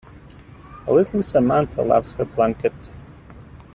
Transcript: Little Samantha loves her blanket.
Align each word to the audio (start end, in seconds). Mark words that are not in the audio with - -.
Little 0.87 1.21
Samantha 1.21 1.83
loves 1.83 2.13
her 2.13 2.25
blanket. 2.25 2.73